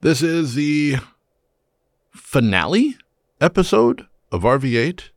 [0.00, 0.98] This is the
[2.12, 2.96] finale
[3.40, 5.08] episode of RV8.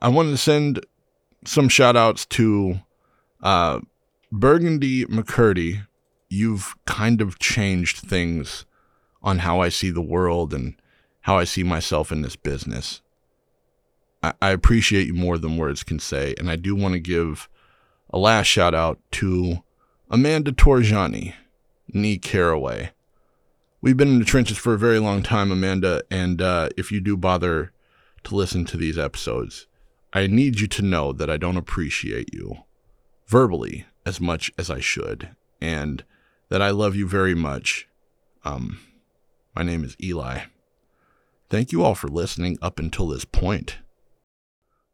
[0.00, 0.86] I wanted to send
[1.44, 2.80] some shout outs to
[3.42, 3.80] uh,
[4.32, 5.86] Burgundy McCurdy.
[6.30, 8.64] You've kind of changed things
[9.22, 10.74] on how I see the world and
[11.20, 13.02] how I see myself in this business.
[14.22, 17.50] I, I appreciate you more than words can say, and I do want to give
[18.08, 19.62] a last shout out to
[20.08, 21.34] Amanda Torjani,
[21.92, 22.92] Nee Caraway.
[23.80, 27.00] We've been in the trenches for a very long time, Amanda, and uh, if you
[27.00, 27.72] do bother
[28.24, 29.68] to listen to these episodes,
[30.12, 32.64] I need you to know that I don't appreciate you
[33.28, 36.02] verbally as much as I should, and
[36.48, 37.86] that I love you very much.
[38.44, 38.80] Um,
[39.54, 40.40] my name is Eli.
[41.48, 43.78] Thank you all for listening up until this point.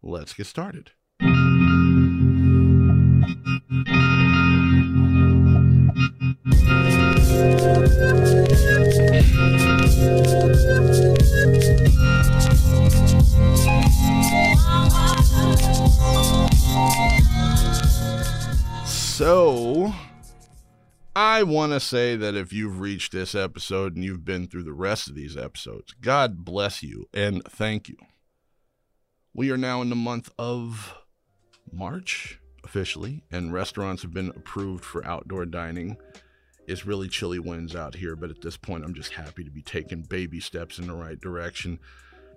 [0.03, 0.91] Let's get started.
[19.25, 19.91] So,
[21.17, 24.75] I want to say that if you've reached this episode and you've been through the
[24.75, 27.97] rest of these episodes, God bless you and thank you.
[29.33, 30.95] We are now in the month of
[31.73, 35.97] March officially, and restaurants have been approved for outdoor dining.
[36.67, 39.63] It's really chilly winds out here, but at this point, I'm just happy to be
[39.63, 41.79] taking baby steps in the right direction.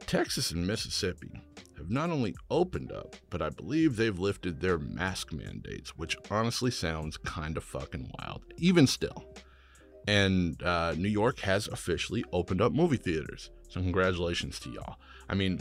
[0.05, 1.41] Texas and Mississippi
[1.77, 6.71] have not only opened up, but I believe they've lifted their mask mandates, which honestly
[6.71, 9.25] sounds kind of fucking wild, even still.
[10.07, 13.51] And uh, New York has officially opened up movie theaters.
[13.69, 14.95] So, congratulations to y'all.
[15.27, 15.59] I mean,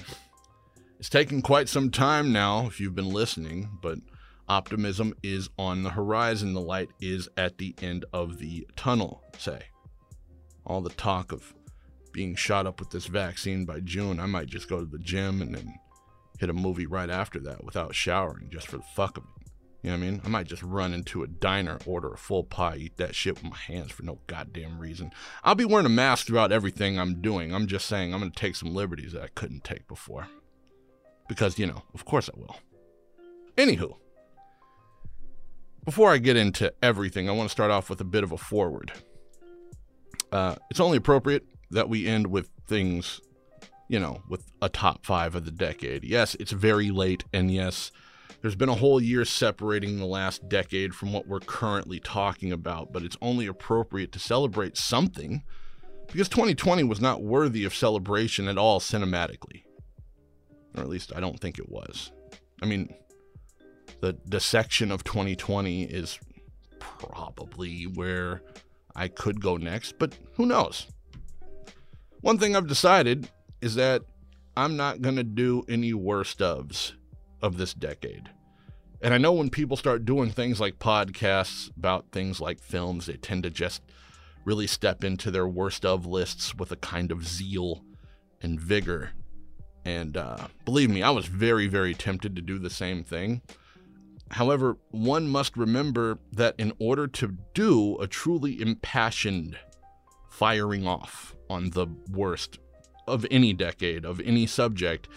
[0.99, 3.99] it's taken quite some time now, if you've been listening, but
[4.49, 6.55] optimism is on the horizon.
[6.55, 9.61] The light is at the end of the tunnel, say.
[10.65, 11.53] All the talk of
[12.17, 15.43] being shot up with this vaccine by June, I might just go to the gym
[15.43, 15.75] and then
[16.39, 19.51] hit a movie right after that without showering just for the fuck of it.
[19.83, 20.21] You know what I mean?
[20.25, 23.45] I might just run into a diner, order a full pie, eat that shit with
[23.45, 25.11] my hands for no goddamn reason.
[25.45, 27.55] I'll be wearing a mask throughout everything I'm doing.
[27.55, 30.27] I'm just saying I'm going to take some liberties that I couldn't take before.
[31.29, 32.57] Because, you know, of course I will.
[33.59, 33.95] Anywho,
[35.85, 38.39] before I get into everything, I want to start off with a bit of a
[38.39, 38.91] forward.
[40.33, 43.21] Uh, it's only appropriate that we end with things,
[43.89, 46.05] you know, with a top five of the decade.
[46.05, 47.91] Yes, it's very late, and yes,
[48.41, 52.93] there's been a whole year separating the last decade from what we're currently talking about,
[52.93, 55.43] but it's only appropriate to celebrate something
[56.07, 59.65] because 2020 was not worthy of celebration at all cinematically.
[60.77, 62.13] Or at least I don't think it was.
[62.63, 62.95] I mean,
[64.01, 66.19] the dissection of 2020 is
[66.79, 68.43] probably where
[68.95, 70.87] I could go next, but who knows?
[72.27, 74.03] One thing I've decided is that
[74.57, 76.91] I'm not going to do any worst ofs
[77.41, 78.29] of this decade.
[79.01, 83.13] And I know when people start doing things like podcasts about things like films, they
[83.13, 83.81] tend to just
[84.45, 87.85] really step into their worst of lists with a kind of zeal
[88.43, 89.13] and vigor.
[89.85, 93.41] And uh, believe me, I was very, very tempted to do the same thing.
[94.33, 99.57] However, one must remember that in order to do a truly impassioned
[100.37, 102.59] firing off on the worst
[103.07, 105.09] of any decade, of any subject,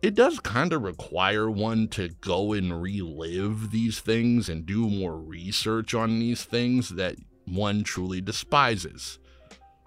[0.00, 5.18] it does kind of require one to go and relive these things and do more
[5.18, 9.18] research on these things that one truly despises,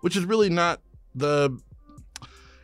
[0.02, 0.82] which is really not
[1.16, 1.58] the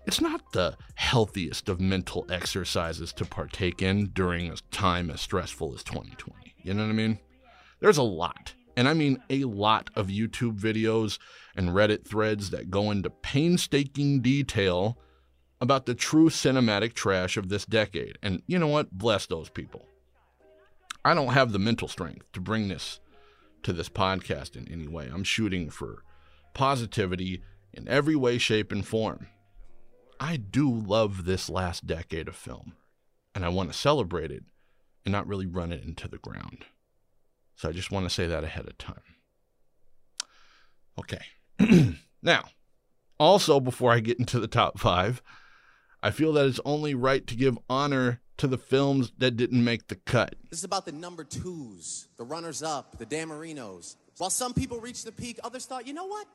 [0.05, 5.73] it's not the healthiest of mental exercises to partake in during a time as stressful
[5.73, 6.53] as 2020.
[6.61, 7.17] You know what I mean?
[7.79, 11.17] There's a lot, and I mean a lot of YouTube videos
[11.55, 14.97] and Reddit threads that go into painstaking detail
[15.61, 18.17] about the true cinematic trash of this decade.
[18.21, 18.91] And you know what?
[18.91, 19.85] Bless those people.
[21.03, 22.99] I don't have the mental strength to bring this
[23.63, 25.09] to this podcast in any way.
[25.11, 26.03] I'm shooting for
[26.53, 27.41] positivity
[27.73, 29.27] in every way, shape, and form.
[30.19, 32.73] I do love this last decade of film,
[33.33, 34.43] and I want to celebrate it
[35.03, 36.65] and not really run it into the ground.
[37.55, 39.01] So I just want to say that ahead of time.
[40.97, 41.21] Okay.
[42.21, 42.43] now,
[43.19, 45.21] also, before I get into the top five,
[46.03, 49.87] I feel that it's only right to give honor to the films that didn't make
[49.87, 50.35] the cut.
[50.49, 53.95] This is about the number twos, the runners up, the Dan Marinos.
[54.17, 56.27] While some people reached the peak, others thought, you know what?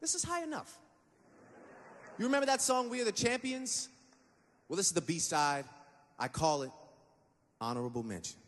[0.00, 0.78] This is high enough.
[2.18, 3.88] You remember that song, We Are the Champions?
[4.68, 5.64] Well, this is the B side.
[6.18, 6.70] I call it
[7.60, 8.38] Honorable Mention.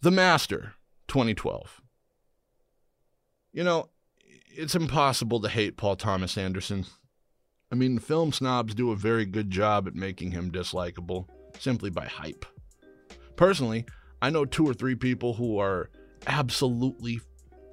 [0.00, 0.74] The Master,
[1.08, 1.82] 2012.
[3.56, 3.88] You know,
[4.54, 6.84] it's impossible to hate Paul Thomas Anderson.
[7.72, 11.26] I mean, film snobs do a very good job at making him dislikable
[11.58, 12.44] simply by hype.
[13.36, 13.86] Personally,
[14.20, 15.88] I know two or three people who are
[16.26, 17.22] absolutely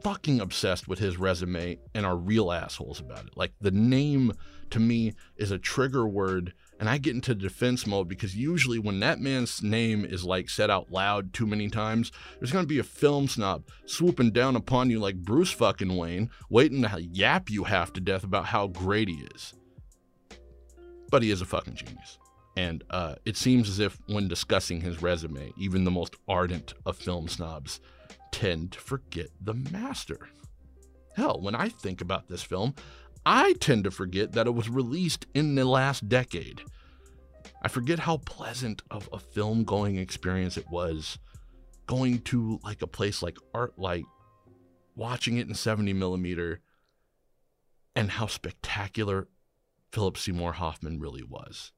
[0.01, 3.35] fucking obsessed with his resume and are real assholes about it.
[3.35, 4.31] Like, the name
[4.69, 6.53] to me is a trigger word,
[6.83, 10.69] and I get into defense mode because usually when that man's name is like said
[10.69, 14.99] out loud too many times, there's gonna be a film snob swooping down upon you
[14.99, 19.25] like Bruce fucking Wayne, waiting to yap you half to death about how great he
[19.33, 19.53] is.
[21.09, 22.19] But he is a fucking genius.
[22.57, 26.97] And uh, it seems as if when discussing his resume, even the most ardent of
[26.97, 27.79] film snobs
[28.33, 30.19] tend to forget the master.
[31.15, 32.75] Hell, when I think about this film,
[33.25, 36.61] I tend to forget that it was released in the last decade.
[37.61, 41.17] I forget how pleasant of a film going experience it was
[41.85, 44.03] going to like a place like ArcLight,
[44.95, 46.59] watching it in 70 millimeter,
[47.95, 49.27] and how spectacular
[49.91, 51.71] Philip Seymour Hoffman really was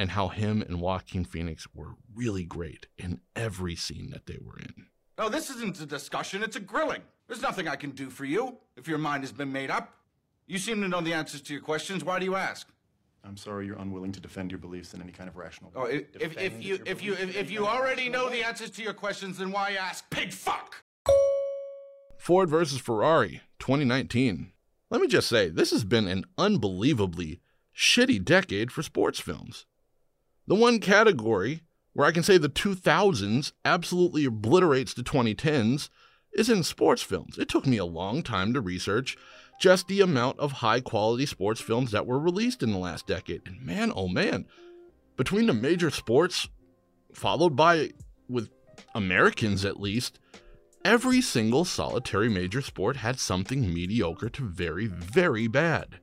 [0.00, 4.58] and how him and Joaquin Phoenix were really great in every scene that they were
[4.58, 4.86] in.
[5.18, 7.02] No, this isn't a discussion, it's a grilling.
[7.26, 9.94] There's nothing I can do for you if your mind has been made up.
[10.48, 12.02] You seem to know the answers to your questions.
[12.02, 12.66] Why do you ask?
[13.22, 16.06] I'm sorry you're unwilling to defend your beliefs in any kind of rational Oh, way.
[16.14, 18.82] if, if, if you if you if, if you already rational know the answers to
[18.82, 20.08] your questions, then why ask?
[20.08, 20.76] Pig fuck!
[22.16, 24.52] Ford versus Ferrari 2019.
[24.90, 27.40] Let me just say, this has been an unbelievably
[27.76, 29.66] shitty decade for sports films.
[30.46, 31.62] The one category
[31.92, 35.90] where I can say the 2000s absolutely obliterates the 2010s
[36.32, 37.36] is in sports films.
[37.38, 39.16] It took me a long time to research
[39.58, 43.42] just the amount of high quality sports films that were released in the last decade.
[43.46, 44.46] And man, oh man,
[45.16, 46.48] between the major sports,
[47.12, 47.90] followed by
[48.28, 48.50] with
[48.94, 50.18] Americans at least,
[50.84, 55.98] every single solitary major sport had something mediocre to very, very bad.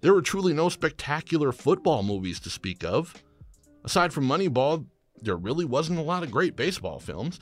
[0.00, 3.14] There were truly no spectacular football movies to speak of.
[3.84, 4.86] Aside from Moneyball,
[5.20, 7.40] there really wasn't a lot of great baseball films.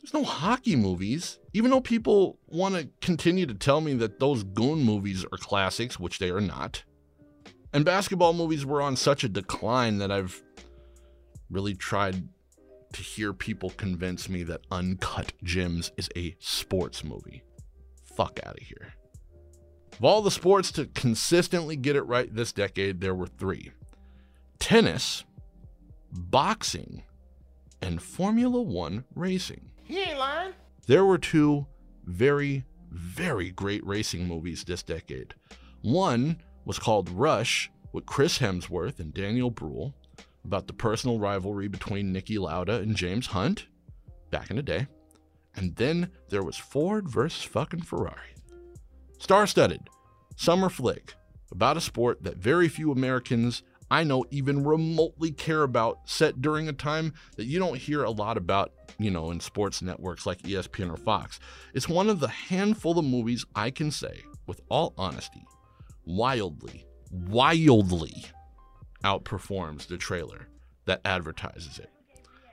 [0.00, 4.44] There's no hockey movies, even though people want to continue to tell me that those
[4.44, 6.84] Goon movies are classics, which they are not.
[7.72, 10.42] And basketball movies were on such a decline that I've
[11.50, 12.28] really tried
[12.92, 17.42] to hear people convince me that Uncut Gems is a sports movie.
[18.16, 18.94] Fuck out of here.
[19.92, 23.72] Of all the sports to consistently get it right this decade, there were three
[24.58, 25.24] tennis,
[26.12, 27.02] boxing,
[27.82, 29.67] and Formula One racing.
[29.88, 30.52] He ain't lying.
[30.86, 31.66] There were two
[32.04, 35.34] very, very great racing movies this decade.
[35.80, 39.94] One was called Rush with Chris Hemsworth and Daniel Bruhl
[40.44, 43.66] about the personal rivalry between Niki Lauda and James Hunt
[44.30, 44.86] back in the day.
[45.56, 48.34] And then there was Ford versus fucking Ferrari.
[49.18, 49.88] Star studded,
[50.36, 51.14] summer flick
[51.50, 56.68] about a sport that very few Americans I know even remotely care about, set during
[56.68, 60.42] a time that you don't hear a lot about, you know, in sports networks like
[60.42, 61.40] ESPN or Fox.
[61.74, 65.44] It's one of the handful of movies I can say, with all honesty,
[66.04, 68.24] wildly, wildly
[69.04, 70.48] outperforms the trailer
[70.84, 71.90] that advertises it.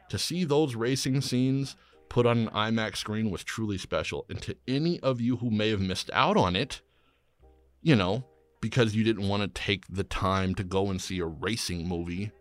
[0.09, 1.75] To see those racing scenes
[2.09, 4.25] put on an IMAX screen was truly special.
[4.29, 6.81] And to any of you who may have missed out on it,
[7.81, 8.23] you know,
[8.61, 12.31] because you didn't want to take the time to go and see a racing movie,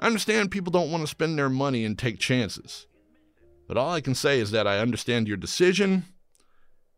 [0.00, 2.86] I understand people don't want to spend their money and take chances.
[3.68, 6.04] But all I can say is that I understand your decision,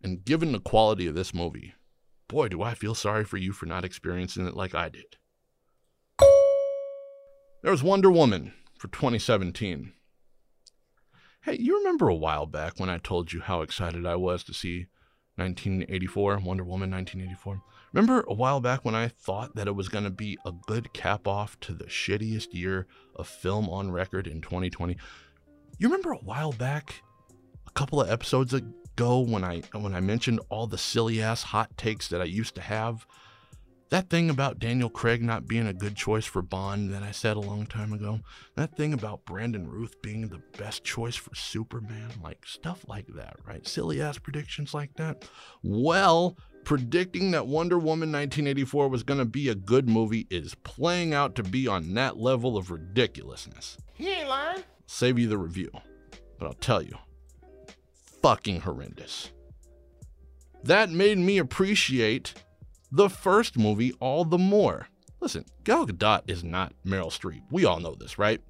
[0.03, 1.75] and given the quality of this movie,
[2.29, 5.17] boy, do I feel sorry for you for not experiencing it like I did.
[7.63, 9.93] There was Wonder Woman for 2017.
[11.43, 14.55] Hey, you remember a while back when I told you how excited I was to
[14.55, 14.87] see
[15.37, 17.63] 1984, Wonder Woman 1984?
[17.93, 20.93] Remember a while back when I thought that it was going to be a good
[20.95, 24.97] cap off to the shittiest year of film on record in 2020?
[25.79, 27.03] You remember a while back,
[27.67, 31.77] a couple of episodes ago when I when I mentioned all the silly ass hot
[31.77, 33.07] takes that I used to have?
[33.91, 37.37] That thing about Daniel Craig not being a good choice for Bond that I said
[37.37, 38.21] a long time ago.
[38.57, 42.09] That thing about Brandon Routh being the best choice for Superman.
[42.23, 43.69] Like stuff like that, right?
[43.69, 45.29] Silly ass predictions like that.
[45.63, 51.15] Well, predicting that Wonder Woman 1984 was going to be a good movie is playing
[51.15, 53.77] out to be on that level of ridiculousness.
[53.95, 54.63] He ain't lying.
[54.87, 55.71] Save you the review,
[56.39, 56.97] but I'll tell you
[58.23, 59.33] fucking horrendous.
[60.65, 62.35] That made me appreciate
[62.91, 64.89] the first movie all the more.
[65.21, 67.43] Listen, Gal Gadot is not Meryl Streep.
[67.51, 68.41] We all know this, right?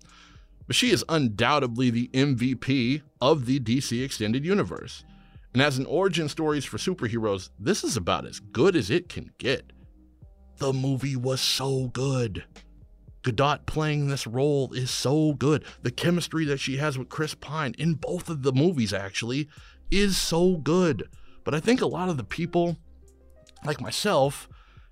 [0.66, 5.04] But she is undoubtedly the MVP of the DC Extended Universe.
[5.53, 9.31] And as an origin stories for superheroes, this is about as good as it can
[9.39, 9.73] get.
[10.59, 12.45] The movie was so good.
[13.23, 15.65] Gadot playing this role is so good.
[15.83, 19.49] The chemistry that she has with Chris Pine in both of the movies, actually,
[19.91, 21.09] is so good.
[21.45, 22.79] But I think a lot of the people,
[23.65, 24.49] like myself,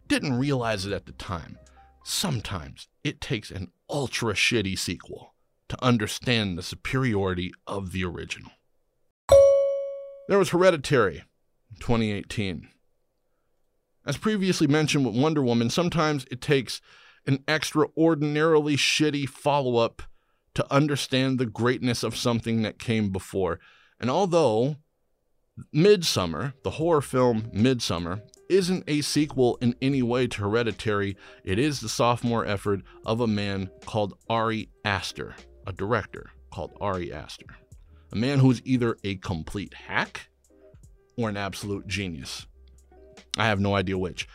[0.09, 1.59] didn't realize it at the time.
[2.05, 5.35] Sometimes it takes an ultra shitty sequel
[5.69, 8.51] to understand the superiority of the original.
[10.31, 11.25] There was Hereditary,
[11.81, 12.69] 2018.
[14.07, 16.81] As previously mentioned with Wonder Woman, sometimes it takes
[17.27, 20.03] an extraordinarily shitty follow up
[20.55, 23.59] to understand the greatness of something that came before.
[23.99, 24.77] And although
[25.75, 31.81] Midsommar, the horror film Midsommar, isn't a sequel in any way to Hereditary, it is
[31.81, 35.35] the sophomore effort of a man called Ari Aster,
[35.67, 37.57] a director called Ari Aster.
[38.13, 40.29] A man who's either a complete hack
[41.17, 42.47] or an absolute genius.
[43.37, 44.29] I have no idea which.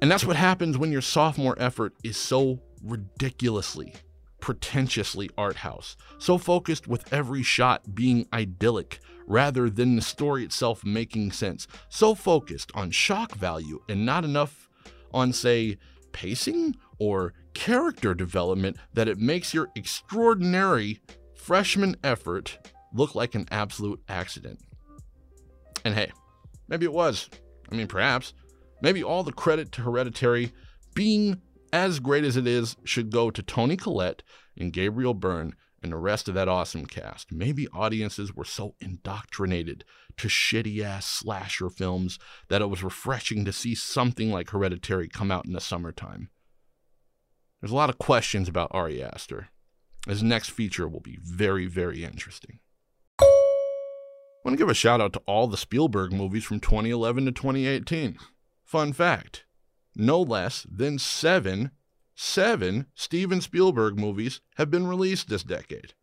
[0.00, 3.94] And that's what happens when your sophomore effort is so ridiculously,
[4.40, 10.84] pretentiously art house, so focused with every shot being idyllic rather than the story itself
[10.84, 14.68] making sense, so focused on shock value and not enough
[15.12, 15.78] on, say,
[16.12, 21.00] pacing or character development that it makes your extraordinary
[21.44, 24.60] freshman effort look like an absolute accident.
[25.84, 26.10] And hey,
[26.68, 27.28] maybe it was.
[27.70, 28.32] I mean, perhaps.
[28.80, 30.52] Maybe all the credit to Hereditary
[30.94, 34.22] being as great as it is should go to Toni Collette
[34.58, 37.30] and Gabriel Byrne and the rest of that awesome cast.
[37.30, 39.84] Maybe audiences were so indoctrinated
[40.16, 45.30] to shitty ass slasher films that it was refreshing to see something like Hereditary come
[45.30, 46.30] out in the summertime.
[47.60, 49.50] There's a lot of questions about Ari Aster.
[50.06, 52.60] His next feature will be very, very interesting.
[53.20, 53.24] I
[54.44, 58.18] want to give a shout out to all the Spielberg movies from 2011 to 2018.
[58.64, 59.44] Fun fact
[59.96, 61.70] no less than seven,
[62.14, 65.94] seven Steven Spielberg movies have been released this decade.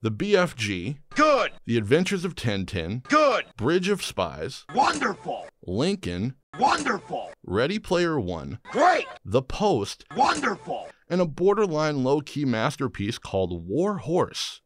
[0.00, 1.52] The BFG, Good.
[1.64, 3.44] The Adventures of Tintin, Good.
[3.56, 5.46] Bridge of Spies, Wonderful.
[5.66, 7.30] Lincoln, Wonderful.
[7.42, 9.06] Ready Player One, Great.
[9.24, 10.88] The Post, Wonderful.
[11.08, 14.60] And a borderline low key masterpiece called War Horse.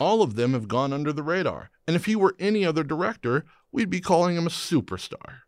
[0.00, 3.44] All of them have gone under the radar, and if he were any other director,
[3.72, 5.40] we'd be calling him a superstar.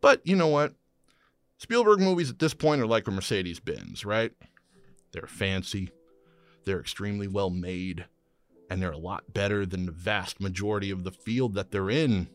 [0.00, 0.74] But you know what?
[1.58, 4.32] Spielberg movies at this point are like a Mercedes Benz, right?
[5.12, 5.90] They're fancy,
[6.64, 8.06] they're extremely well made,
[8.70, 12.28] and they're a lot better than the vast majority of the field that they're in.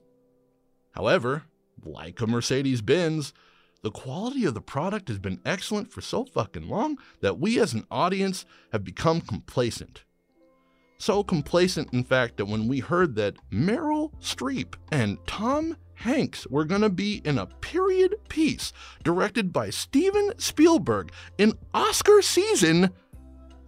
[0.93, 1.43] However,
[1.83, 3.33] like a Mercedes Benz,
[3.81, 7.73] the quality of the product has been excellent for so fucking long that we as
[7.73, 10.03] an audience have become complacent.
[10.97, 16.65] So complacent, in fact, that when we heard that Meryl Streep and Tom Hanks were
[16.65, 18.71] going to be in a period piece
[19.03, 22.89] directed by Steven Spielberg in Oscar season,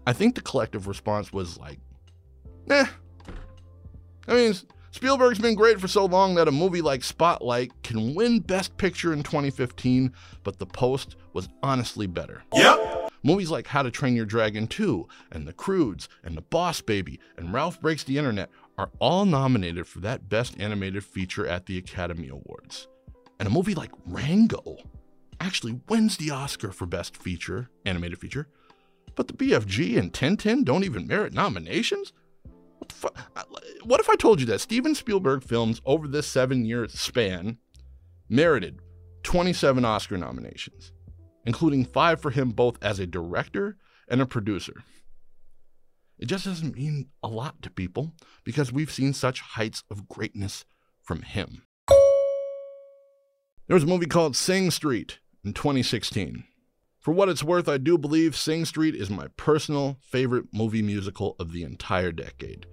[0.07, 1.79] I think the collective response was like,
[2.69, 2.85] eh.
[4.27, 4.53] I mean,
[4.95, 9.11] Spielberg's been great for so long that a movie like Spotlight can win Best Picture
[9.11, 12.43] in 2015, but The Post was honestly better.
[12.53, 13.11] Yep.
[13.21, 17.19] Movies like How to Train Your Dragon 2 and The Croods and The Boss Baby
[17.37, 21.77] and Ralph Breaks the Internet are all nominated for that Best Animated Feature at the
[21.77, 22.87] Academy Awards.
[23.37, 24.77] And a movie like Rango
[25.41, 28.47] actually wins the Oscar for Best Feature, Animated Feature,
[29.15, 32.13] but the BFG and Tintin don't even merit nominations?
[32.85, 33.43] What, fu- uh,
[33.83, 37.57] what if I told you that Steven Spielberg films over this seven year span
[38.29, 38.79] merited
[39.23, 40.91] 27 Oscar nominations?
[41.45, 43.77] including five for him both as a director
[44.07, 44.83] and a producer.
[46.17, 48.13] It just doesn't mean a lot to people
[48.43, 50.65] because we've seen such heights of greatness
[51.01, 51.63] from him.
[53.67, 56.45] There was a movie called Sing Street in 2016.
[56.99, 61.35] For what it's worth, I do believe Sing Street is my personal favorite movie musical
[61.39, 62.65] of the entire decade.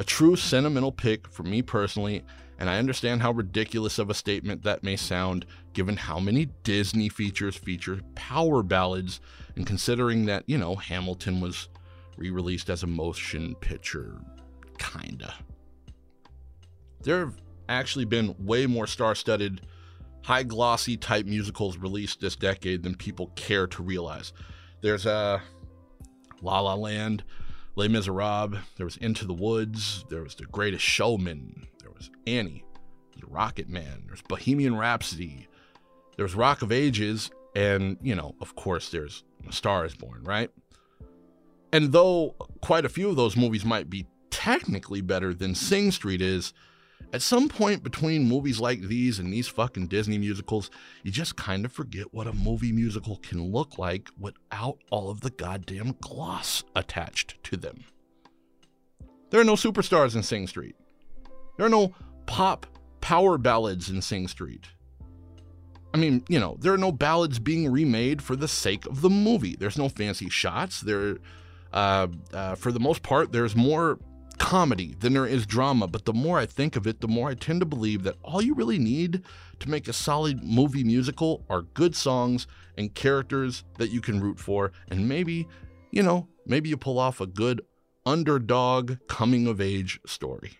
[0.00, 2.24] A true sentimental pick for me personally,
[2.58, 7.10] and I understand how ridiculous of a statement that may sound given how many Disney
[7.10, 9.20] features feature power ballads,
[9.56, 11.68] and considering that, you know, Hamilton was
[12.16, 14.18] re released as a motion picture,
[14.78, 15.34] kinda.
[17.02, 17.36] There have
[17.68, 19.66] actually been way more star studded,
[20.22, 24.32] high glossy type musicals released this decade than people care to realize.
[24.80, 25.40] There's uh,
[26.40, 27.22] La La Land,
[27.76, 32.64] Les Miserables, there was Into the Woods, there was The Greatest Showman, there was Annie,
[33.14, 35.48] there's Rocket Man, there's Bohemian Rhapsody,
[36.16, 40.50] there's Rock of Ages, and, you know, of course, there's A Star is Born, right?
[41.72, 46.20] And though quite a few of those movies might be technically better than Sing Street
[46.20, 46.52] is,
[47.12, 50.70] at some point between movies like these and these fucking Disney musicals,
[51.02, 55.20] you just kind of forget what a movie musical can look like without all of
[55.20, 57.84] the goddamn gloss attached to them.
[59.30, 60.76] There are no superstars in Sing Street.
[61.56, 61.94] There are no
[62.26, 62.66] pop
[63.00, 64.66] power ballads in Sing Street.
[65.92, 69.10] I mean, you know, there are no ballads being remade for the sake of the
[69.10, 69.56] movie.
[69.56, 70.80] There's no fancy shots.
[70.80, 71.18] There,
[71.72, 73.98] uh, uh, for the most part, there's more
[74.40, 75.86] comedy than there is drama.
[75.86, 78.42] But the more I think of it, the more I tend to believe that all
[78.42, 79.22] you really need
[79.60, 84.40] to make a solid movie musical are good songs and characters that you can root
[84.40, 85.46] for, and maybe,
[85.92, 87.60] you know, maybe you pull off a good
[88.06, 90.52] underdog coming of age story.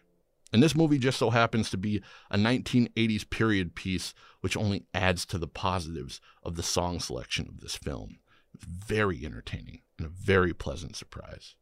[0.53, 5.25] And this movie just so happens to be a 1980s period piece, which only adds
[5.27, 8.19] to the positives of the song selection of this film.
[8.55, 11.55] It's very entertaining and a very pleasant surprise.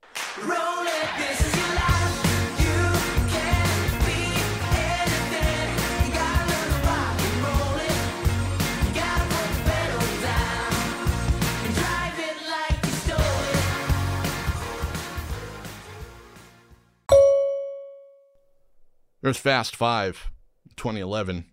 [19.29, 20.31] There's Fast Five,
[20.77, 21.45] 2011.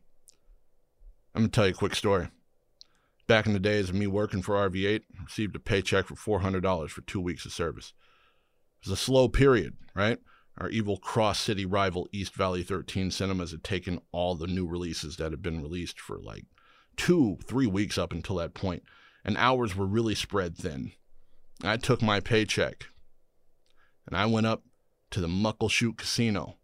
[1.33, 2.29] I'm gonna tell you a quick story.
[3.27, 6.89] Back in the days of me working for RV8, I received a paycheck for $400
[6.89, 7.91] for two weeks of service.
[8.85, 10.19] Was a slow period, right?
[10.59, 15.17] Our evil cross city rival East Valley 13 Cinemas had taken all the new releases
[15.17, 16.45] that had been released for like
[16.95, 18.83] two, three weeks up until that point,
[19.23, 20.91] and hours were really spread thin.
[21.63, 22.85] I took my paycheck
[24.05, 24.63] and I went up
[25.11, 26.57] to the Muckleshoot Casino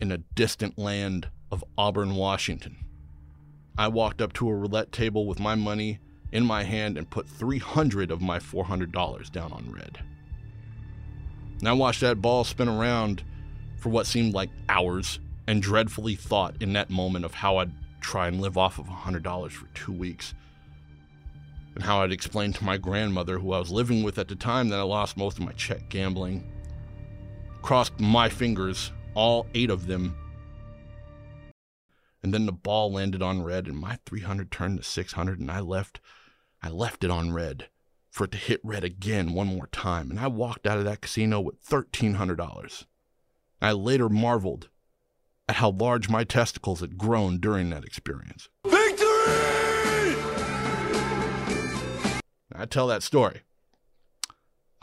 [0.00, 2.76] in a distant land of Auburn, Washington.
[3.78, 6.00] I walked up to a roulette table with my money
[6.32, 10.00] in my hand and put 300 of my $400 down on red.
[11.60, 13.22] And I watched that ball spin around
[13.76, 18.28] for what seemed like hours and dreadfully thought in that moment of how I'd try
[18.28, 20.34] and live off of $100 for two weeks.
[21.74, 24.70] And how I'd explain to my grandmother, who I was living with at the time,
[24.70, 26.50] that I lost most of my check gambling.
[27.62, 30.16] Crossed my fingers all eight of them.
[32.22, 35.60] And then the ball landed on red, and my 300 turned to 600, and I
[35.60, 36.00] left.
[36.62, 37.68] I left it on red
[38.10, 41.00] for it to hit red again one more time, and I walked out of that
[41.00, 42.84] casino with $1,300.
[43.62, 44.68] I later marveled
[45.48, 48.48] at how large my testicles had grown during that experience.
[48.66, 49.06] Victory!
[52.52, 53.42] I tell that story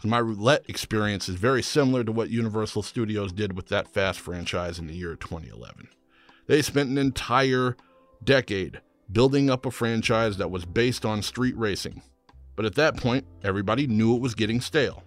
[0.03, 4.77] my roulette experience is very similar to what Universal Studios did with that Fast franchise
[4.77, 5.87] in the year 2011.
[6.47, 7.75] They spent an entire
[8.23, 12.03] decade building up a franchise that was based on street racing.
[12.57, 15.03] But at that point, everybody knew it was getting stale.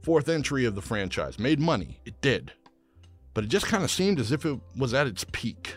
[0.00, 2.52] Fourth entry of the franchise made money, it did.
[3.34, 5.76] But it just kind of seemed as if it was at its peak.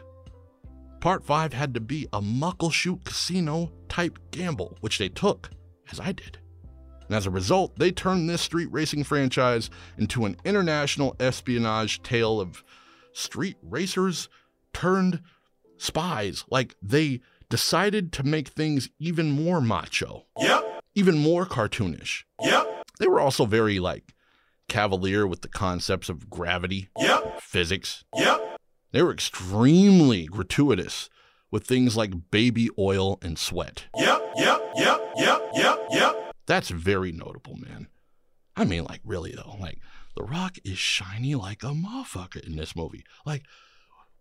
[1.01, 5.49] Part 5 had to be a muckleshoot casino type gamble, which they took,
[5.91, 6.37] as I did.
[7.07, 12.39] And as a result, they turned this street racing franchise into an international espionage tale
[12.39, 12.63] of
[13.13, 14.29] street racers
[14.73, 15.21] turned
[15.77, 16.45] spies.
[16.51, 20.25] Like they decided to make things even more macho.
[20.37, 20.76] Yep.
[20.97, 22.23] Even more cartoonish.
[22.41, 22.85] Yep.
[22.99, 24.15] They were also very like
[24.67, 27.39] cavalier with the concepts of gravity, Yep.
[27.39, 28.03] physics.
[28.15, 28.57] Yep.
[28.93, 31.07] They were extremely gratuitous
[31.51, 33.85] with things like baby oil and sweat.
[33.95, 34.21] Yep.
[34.37, 34.61] Yep.
[34.75, 35.01] Yep.
[35.17, 35.41] Yep.
[35.53, 35.79] Yep.
[35.91, 36.33] Yep.
[36.47, 37.89] That's very notable, man.
[38.55, 39.55] I mean, like, really, though.
[39.59, 39.77] Like,
[40.15, 43.03] The Rock is shiny like a motherfucker in this movie.
[43.23, 43.43] Like,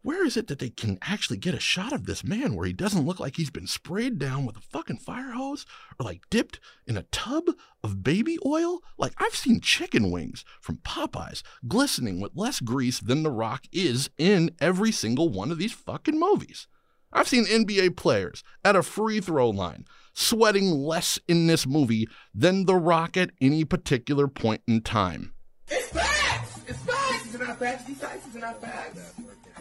[0.02, 2.72] where is it that they can actually get a shot of this man where he
[2.72, 5.66] doesn't look like he's been sprayed down with a fucking fire hose
[5.98, 7.44] or like dipped in a tub
[7.82, 8.80] of baby oil?
[8.96, 14.08] Like, I've seen chicken wings from Popeyes glistening with less grease than The Rock is
[14.16, 16.68] in every single one of these fucking movies.
[17.12, 22.64] I've seen NBA players at a free throw line sweating less in this movie than
[22.66, 25.32] The Rock at any particular point in time.
[25.68, 26.60] It's facts!
[26.66, 27.34] It's facts!
[27.34, 27.84] It's not facts.
[27.84, 29.14] These facts is not facts.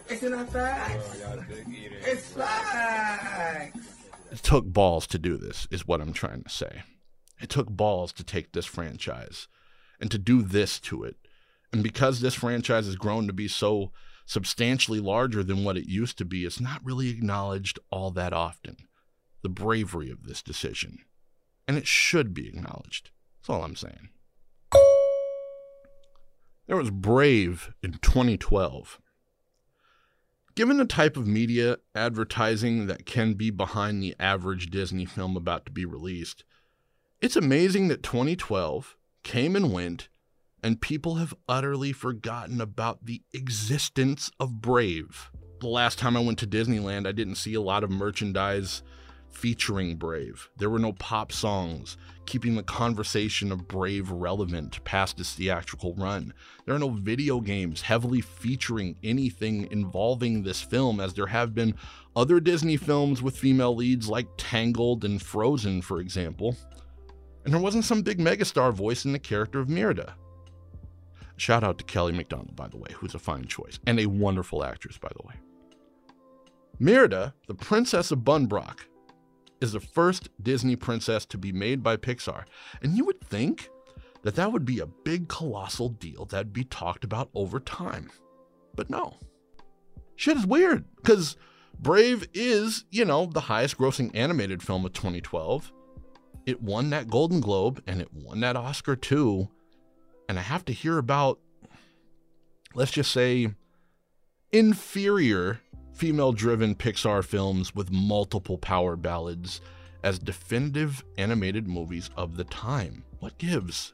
[0.08, 1.22] It's not facts.
[2.06, 3.96] It's facts.
[4.32, 6.84] It took balls to do this, is what I'm trying to say.
[7.42, 9.48] It took balls to take this franchise
[10.00, 11.18] and to do this to it.
[11.72, 13.92] And because this franchise has grown to be so
[14.26, 18.78] substantially larger than what it used to be, it's not really acknowledged all that often.
[19.42, 21.00] The bravery of this decision.
[21.68, 23.12] And it should be acknowledged.
[23.40, 24.10] That's all I'm saying.
[26.68, 29.00] There was Brave in 2012.
[30.56, 35.66] Given the type of media advertising that can be behind the average Disney film about
[35.66, 36.46] to be released,
[37.20, 40.08] it's amazing that 2012 came and went
[40.64, 45.30] and people have utterly forgotten about the existence of Brave.
[45.60, 48.82] The last time I went to Disneyland, I didn't see a lot of merchandise
[49.36, 50.50] featuring Brave.
[50.58, 56.34] There were no pop songs keeping the conversation of Brave relevant past its theatrical run.
[56.66, 61.76] There are no video games heavily featuring anything involving this film, as there have been
[62.16, 66.56] other Disney films with female leads like Tangled and Frozen, for example.
[67.44, 70.16] And there wasn't some big megastar voice in the character of Merida.
[71.38, 74.64] Shout out to Kelly Macdonald, by the way, who's a fine choice and a wonderful
[74.64, 75.36] actress, by the way.
[76.80, 78.80] Merida, the Princess of DunBroch,
[79.62, 82.46] is the first Disney princess to be made by Pixar.
[82.82, 83.70] And you would think
[84.24, 88.10] that that would be a big, colossal deal that'd be talked about over time.
[88.76, 89.18] But no.
[90.16, 91.38] Shit is weird because
[91.80, 95.72] Brave is, you know, the highest grossing animated film of 2012.
[96.46, 99.50] It won that Golden Globe and it won that Oscar too.
[100.28, 101.40] And I have to hear about,
[102.74, 103.50] let's just say,
[104.52, 105.62] inferior
[105.96, 109.62] female driven Pixar films with multiple power ballads
[110.04, 113.04] as definitive animated movies of the time.
[113.20, 113.94] What gives?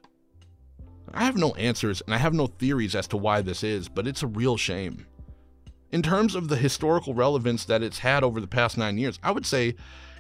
[1.14, 4.08] I have no answers and I have no theories as to why this is, but
[4.08, 5.06] it's a real shame.
[5.92, 9.32] In terms of the historical relevance that it's had over the past nine years, I
[9.32, 9.76] would say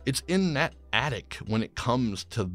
[0.05, 2.51] it's in that attic when it comes to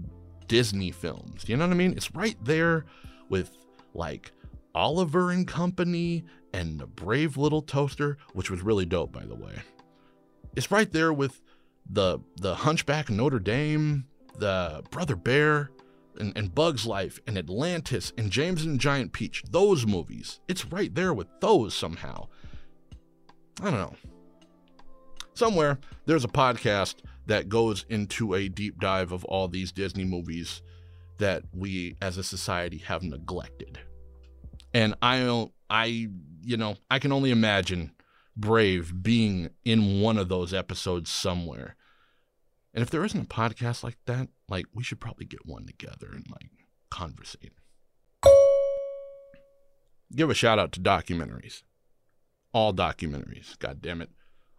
[0.46, 1.48] Disney films.
[1.48, 1.92] You know what I mean?
[1.92, 2.84] It's right there
[3.28, 3.56] with
[3.94, 4.32] like
[4.74, 6.24] Oliver and Company
[6.56, 9.62] and the Brave Little Toaster, which was really dope, by the way.
[10.56, 11.42] It's right there with
[11.88, 14.06] the the Hunchback Notre Dame,
[14.38, 15.70] the Brother Bear,
[16.18, 19.42] and, and Bug's Life, and Atlantis, and James and Giant Peach.
[19.50, 20.40] Those movies.
[20.48, 22.28] It's right there with those somehow.
[23.60, 23.94] I don't know.
[25.34, 30.62] Somewhere there's a podcast that goes into a deep dive of all these Disney movies
[31.18, 33.78] that we as a society have neglected.
[34.72, 36.08] And I don't I
[36.46, 37.90] you know, I can only imagine
[38.36, 41.74] Brave being in one of those episodes somewhere.
[42.72, 46.08] And if there isn't a podcast like that, like we should probably get one together
[46.12, 46.50] and like
[46.88, 47.52] conversate.
[50.14, 51.64] Give a shout out to documentaries.
[52.52, 54.10] All documentaries, god damn it.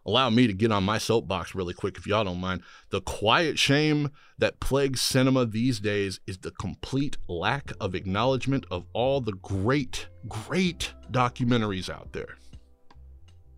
[0.08, 2.62] Allow me to get on my soapbox really quick if y'all don't mind.
[2.88, 8.86] The quiet shame that plagues cinema these days is the complete lack of acknowledgement of
[8.94, 12.38] all the great, great documentaries out there.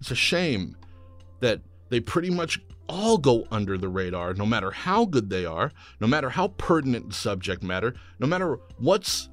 [0.00, 0.76] It's a shame
[1.38, 2.58] that they pretty much
[2.88, 7.10] all go under the radar, no matter how good they are, no matter how pertinent
[7.10, 9.28] the subject matter, no matter what's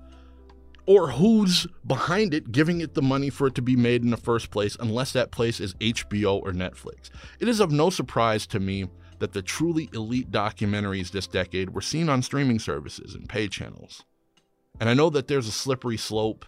[0.87, 4.17] or who's behind it giving it the money for it to be made in the
[4.17, 7.11] first place, unless that place is HBO or Netflix.
[7.39, 8.87] It is of no surprise to me
[9.19, 14.03] that the truly elite documentaries this decade were seen on streaming services and pay channels.
[14.79, 16.45] And I know that there's a slippery slope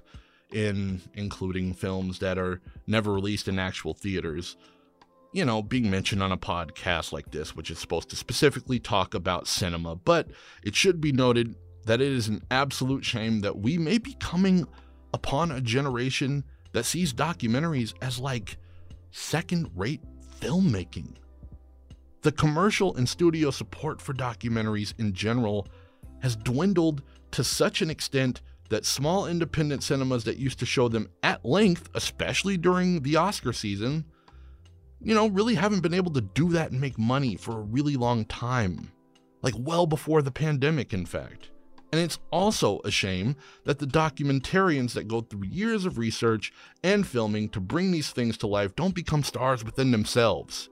[0.52, 4.56] in including films that are never released in actual theaters,
[5.34, 9.13] you know, being mentioned on a podcast like this, which is supposed to specifically talk
[9.13, 9.95] about cinema.
[9.95, 10.28] But
[10.63, 11.56] it should be noted
[11.89, 14.63] that it is an absolute shame that we may be coming
[15.12, 18.58] upon a generation that sees documentaries as like
[19.10, 20.04] second rate
[20.39, 21.15] filmmaking.
[22.21, 25.67] The commercial and studio support for documentaries in general
[26.21, 31.10] has dwindled to such an extent that small independent cinemas that used to show them
[31.23, 34.06] at length, especially during the Oscar season,
[35.02, 37.95] you know, really haven't been able to do that and make money for a really
[37.95, 38.91] long time.
[39.41, 41.48] Like well before the pandemic, in fact.
[41.91, 47.06] And it's also a shame that the documentarians that go through years of research and
[47.06, 50.69] filming to bring these things to life don't become stars within themselves.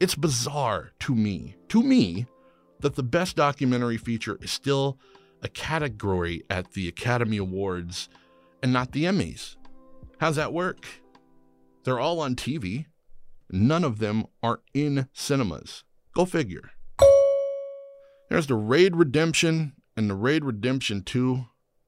[0.00, 2.26] It's bizarre to me, to me,
[2.80, 4.98] that the best documentary feature is still
[5.42, 8.08] a category at the Academy Awards
[8.62, 9.56] and not the Emmys.
[10.18, 10.86] How's that work?
[11.84, 12.86] They're all on TV.
[13.50, 15.84] None of them are in cinemas.
[16.14, 16.72] Go figure.
[18.28, 21.46] There's the Raid Redemption and the Raid Redemption 2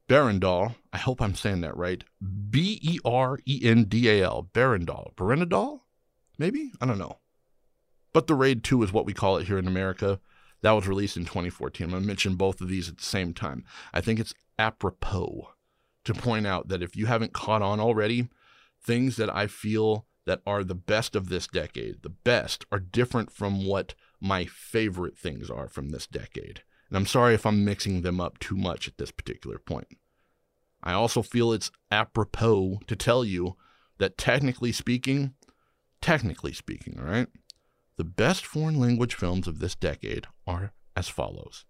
[0.09, 0.75] Berendal.
[0.92, 2.03] I hope I'm saying that right.
[2.51, 4.49] B E R E N D A L.
[4.55, 5.14] Berendal.
[5.14, 5.81] Berendal?
[6.38, 6.73] Maybe?
[6.81, 7.18] I don't know.
[8.12, 10.21] But the Raid 2 is what we call it here in America.
[10.62, 11.85] That was released in 2014.
[11.85, 13.64] I'm going to mention both of these at the same time.
[13.92, 15.51] I think it's apropos
[16.05, 18.29] to point out that if you haven't caught on already,
[18.83, 23.31] things that I feel that are the best of this decade, the best, are different
[23.31, 26.62] from what my favorite things are from this decade.
[26.88, 29.88] And I'm sorry if I'm mixing them up too much at this particular point.
[30.83, 33.57] I also feel it's apropos to tell you
[33.98, 35.35] that technically speaking,
[36.01, 37.29] technically speaking, all right,
[37.96, 41.64] the best foreign language films of this decade are as follows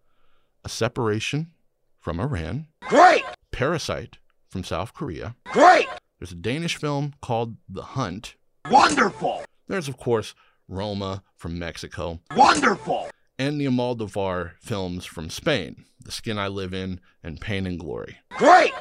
[0.64, 1.52] A Separation
[1.98, 3.24] from Iran, Great!
[3.50, 5.35] Parasite from South Korea.
[5.46, 5.88] Great!
[6.18, 8.37] There's a Danish film called The Hunt.
[8.70, 9.44] Wonderful!
[9.66, 10.35] There's, of course,
[10.68, 12.20] Roma from Mexico.
[12.37, 13.09] Wonderful!
[13.38, 18.18] And the Almodovar films from Spain, The Skin I Live In and Pain and Glory.
[18.31, 18.72] Great!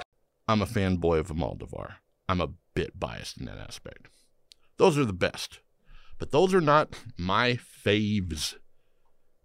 [0.47, 1.95] I'm a fanboy of Almodovar.
[2.27, 4.07] I'm a bit biased in that aspect.
[4.77, 5.59] Those are the best.
[6.17, 8.55] But those are not my faves.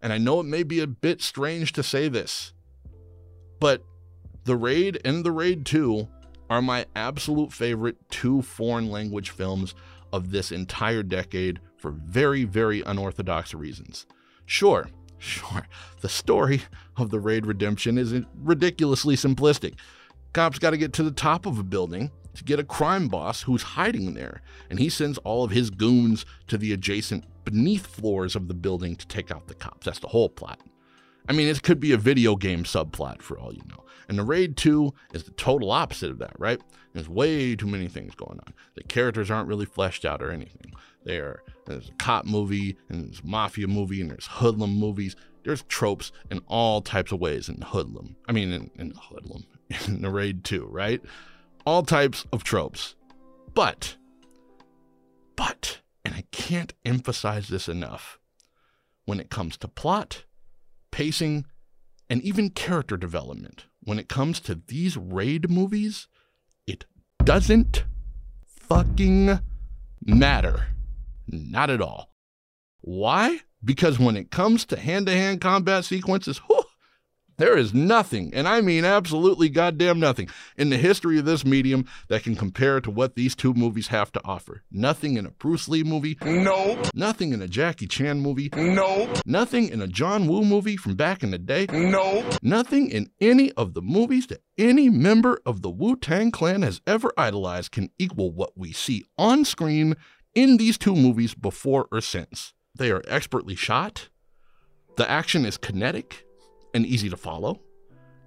[0.01, 2.53] And I know it may be a bit strange to say this,
[3.59, 3.83] but
[4.45, 6.07] The Raid and The Raid 2
[6.49, 9.75] are my absolute favorite two foreign language films
[10.11, 14.05] of this entire decade for very, very unorthodox reasons.
[14.45, 14.89] Sure,
[15.23, 15.67] sure,
[16.01, 16.61] the story
[16.97, 19.75] of The Raid Redemption is ridiculously simplistic.
[20.33, 23.43] Cops got to get to the top of a building to get a crime boss
[23.43, 28.35] who's hiding there, and he sends all of his goons to the adjacent beneath floors
[28.35, 29.85] of the building to take out the cops.
[29.85, 30.59] That's the whole plot.
[31.29, 33.85] I mean, it could be a video game subplot for all you know.
[34.09, 36.59] And the Raid 2 is the total opposite of that, right?
[36.93, 38.53] There's way too many things going on.
[38.75, 40.73] The characters aren't really fleshed out or anything.
[41.05, 45.15] There, there's a cop movie, and there's a mafia movie, and there's hoodlum movies.
[45.43, 48.15] There's tropes in all types of ways in hoodlum.
[48.27, 49.45] I mean, in, in hoodlum,
[49.87, 51.01] in the Raid 2, right?
[51.65, 52.95] all types of tropes.
[53.53, 53.97] But,
[55.35, 58.19] but, and I can't emphasize this enough,
[59.05, 60.25] when it comes to plot,
[60.91, 61.45] pacing,
[62.09, 66.07] and even character development, when it comes to these raid movies,
[66.67, 66.85] it
[67.23, 67.85] doesn't
[68.45, 69.39] fucking
[70.05, 70.67] matter.
[71.27, 72.13] Not at all.
[72.81, 73.39] Why?
[73.63, 76.63] Because when it comes to hand to hand combat sequences, whew,
[77.37, 81.85] there is nothing, and I mean absolutely goddamn nothing, in the history of this medium
[82.07, 84.63] that can compare to what these two movies have to offer.
[84.69, 86.17] Nothing in a Bruce Lee movie.
[86.23, 86.87] Nope.
[86.93, 88.49] Nothing in a Jackie Chan movie.
[88.55, 89.17] Nope.
[89.25, 91.65] Nothing in a John Woo movie from back in the day.
[91.71, 92.37] Nope.
[92.43, 96.81] Nothing in any of the movies that any member of the Wu Tang Clan has
[96.85, 99.95] ever idolized can equal what we see on screen
[100.35, 102.53] in these two movies before or since.
[102.75, 104.09] They are expertly shot.
[104.97, 106.25] The action is kinetic
[106.73, 107.61] and easy to follow.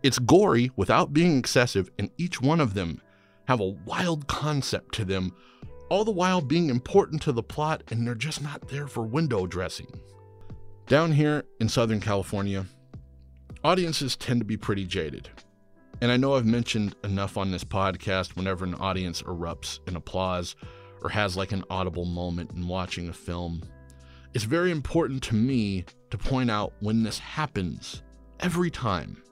[0.03, 3.01] It's gory without being excessive, and each one of them
[3.49, 5.35] have a wild concept to them,
[5.89, 9.47] all the while being important to the plot, and they're just not there for window
[9.47, 9.89] dressing.
[10.87, 12.67] Down here in Southern California,
[13.65, 15.29] audiences tend to be pretty jaded.
[16.01, 20.55] And I know I've mentioned enough on this podcast whenever an audience erupts in applause
[21.07, 23.63] or has like an audible moment in watching a film.
[24.35, 28.03] It's very important to me to point out when this happens
[28.41, 29.23] every time.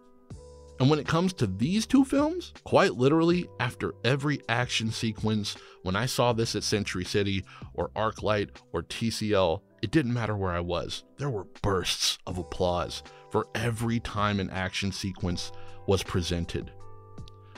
[0.79, 5.97] And when it comes to these two films, quite literally, after every action sequence, when
[5.97, 10.61] I saw this at Century City or Arclight or TCL, it didn't matter where I
[10.61, 11.03] was.
[11.19, 15.51] There were bursts of applause for every time an action sequence
[15.89, 16.71] was presented.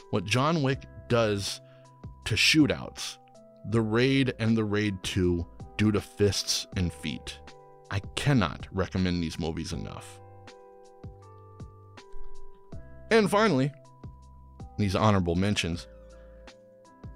[0.09, 1.61] What John Wick does
[2.25, 3.19] to shootouts,
[3.69, 5.45] The Raid and The Raid 2
[5.77, 7.39] due to fists and feet.
[7.91, 10.21] I cannot recommend these movies enough.
[13.11, 13.73] And finally,
[14.79, 15.89] these honorable mentions.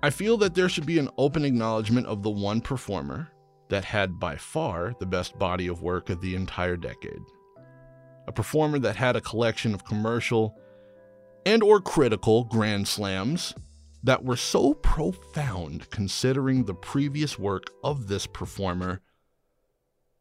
[0.02, 3.30] I feel that there should be an open acknowledgement of the one performer
[3.68, 7.22] that had by far the best body of work of the entire decade.
[8.26, 10.56] A performer that had a collection of commercial
[11.46, 13.54] and or critical grand slams
[14.02, 19.00] that were so profound considering the previous work of this performer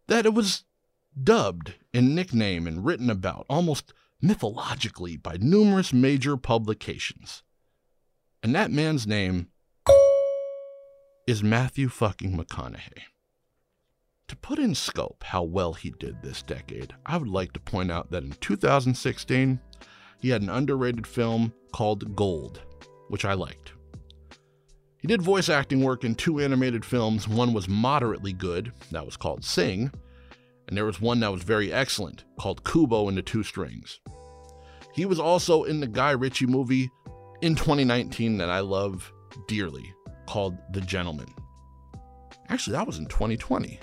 [0.07, 0.65] that it was
[1.21, 7.43] dubbed and nicknamed and written about almost mythologically by numerous major publications.
[8.43, 9.47] And that man's name
[11.27, 13.03] is Matthew fucking McConaughey.
[14.27, 17.91] To put in scope how well he did this decade, I would like to point
[17.91, 19.59] out that in 2016,
[20.21, 22.61] he had an underrated film called Gold,
[23.09, 23.73] which I liked.
[24.99, 27.27] He did voice acting work in two animated films.
[27.27, 29.91] One was moderately good, that was called Sing,
[30.67, 33.99] and there was one that was very excellent called Kubo and the Two Strings.
[34.93, 36.89] He was also in the Guy Ritchie movie
[37.41, 39.11] in 2019 that I love
[39.47, 39.93] dearly
[40.27, 41.33] called The Gentleman.
[42.49, 43.79] Actually, that was in 2020.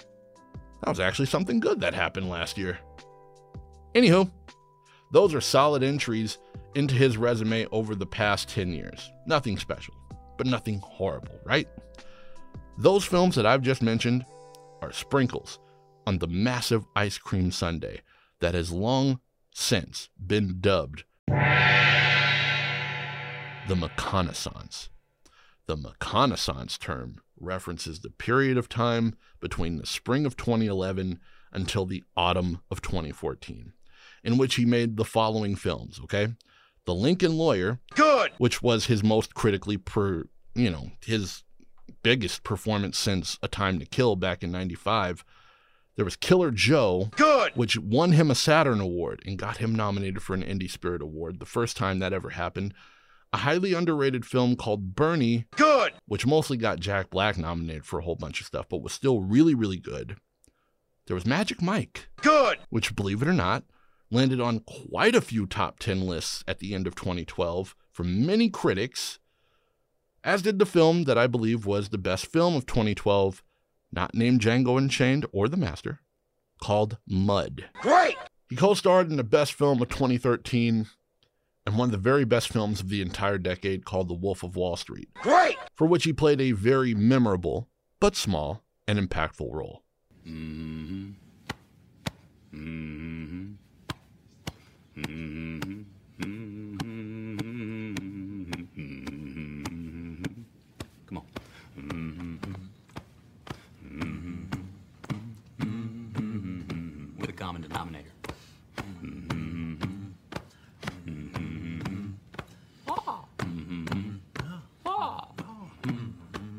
[0.83, 2.79] That was actually something good that happened last year.
[3.95, 4.31] Anywho,
[5.13, 6.39] those are solid entries
[6.77, 9.11] into his resume over the past 10 years.
[9.27, 9.95] Nothing special,
[10.37, 11.67] but nothing horrible, right?
[12.79, 14.27] Those films that I've just mentioned
[14.83, 15.59] are sprinkles
[16.07, 18.01] on the massive ice cream sundae
[18.41, 19.21] that has long
[19.53, 21.05] since been dubbed
[23.69, 24.91] the McConaissance.
[25.67, 31.19] The McConaissance term references the period of time between the spring of 2011
[31.53, 33.73] until the autumn of 2014,
[34.23, 36.35] in which he made the following films, okay?
[36.87, 38.33] The Lincoln Lawyer, Good.
[38.39, 41.43] which was his most critically per, you know, his
[42.03, 45.25] biggest performance since A Time to Kill back in 95.
[45.97, 47.53] There was Killer Joe, Good.
[47.57, 51.41] which won him a Saturn Award and got him nominated for an Indie Spirit Award,
[51.41, 52.73] the first time that ever happened.
[53.33, 55.95] A highly underrated film called Bernie, Good.
[56.07, 59.21] which mostly got Jack Black nominated for a whole bunch of stuff, but was still
[59.21, 60.17] really, really good.
[61.07, 62.59] There was Magic Mike, Good.
[62.71, 63.65] which, believe it or not,
[64.11, 68.49] landed on quite a few top 10 lists at the end of 2012 from many
[68.49, 69.19] critics,
[70.23, 73.43] as did the film that I believe was the best film of 2012,
[73.93, 76.01] not named Django Unchained or The Master,
[76.63, 77.69] called Mud.
[77.81, 78.17] Great.
[78.49, 80.87] He co starred in the best film of 2013
[81.67, 84.55] and one of the very best films of the entire decade called The Wolf of
[84.55, 85.57] Wall Street, Great.
[85.75, 89.83] for which he played a very memorable, but small, and impactful role.
[90.25, 91.11] Mm-hmm.
[92.55, 93.06] Mm-hmm.
[94.97, 95.67] Come
[101.13, 101.27] on.
[107.19, 108.11] With a common denominator.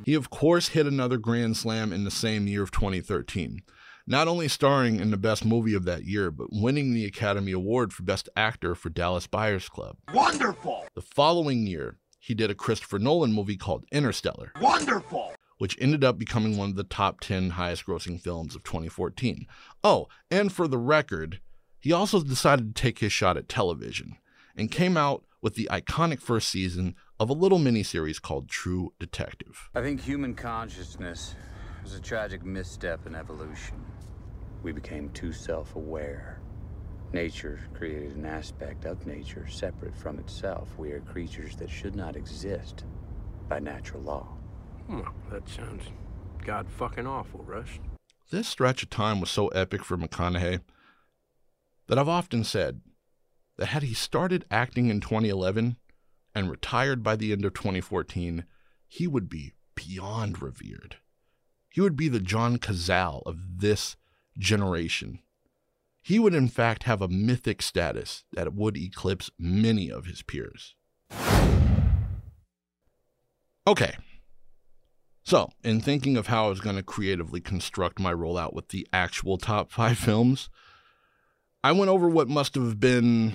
[0.06, 3.64] He, of course, hit another Grand Slam in the same year of 2013,
[4.10, 7.92] not only starring in the best movie of that year, but winning the Academy Award
[7.92, 9.98] for Best Actor for Dallas Buyers Club.
[10.14, 10.86] Wonderful.
[10.96, 15.34] The following year, he did a Christopher Nolan movie called Interstellar, Wonderful.
[15.58, 19.46] which ended up becoming one of the top 10 highest grossing films of 2014.
[19.84, 21.42] Oh, and for the record,
[21.78, 24.18] he also decided to take his shot at television
[24.56, 29.70] and came out with the iconic first season of a little miniseries called True Detective.
[29.76, 31.36] I think human consciousness
[31.84, 33.76] was a tragic misstep in evolution.
[34.68, 36.42] We became too self aware.
[37.14, 40.78] Nature created an aspect of nature separate from itself.
[40.78, 42.84] We are creatures that should not exist
[43.48, 44.28] by natural law.
[44.90, 45.86] Well, that sounds
[46.44, 47.80] god fucking awful, Rust.
[48.30, 50.60] This stretch of time was so epic for McConaughey
[51.88, 52.82] that I've often said
[53.56, 55.78] that had he started acting in 2011
[56.36, 58.44] and retired by the end of 2014,
[58.86, 60.98] he would be beyond revered.
[61.70, 63.96] He would be the John Cazale of this
[64.38, 65.20] generation.
[66.02, 70.76] He would, in fact, have a mythic status that would eclipse many of his peers.
[73.68, 73.98] Okay.
[75.24, 78.88] So, in thinking of how I was going to creatively construct my rollout with the
[78.94, 80.50] actual top five films,
[81.64, 83.34] I went over what must have been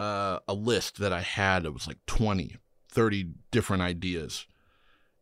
[0.00, 1.64] uh, a list that I had.
[1.64, 2.56] It was like 20,
[2.90, 4.46] 30 different ideas.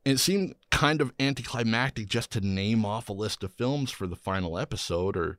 [0.04, 4.16] It seemed kind of anticlimactic just to name off a list of films for the
[4.16, 5.38] final episode or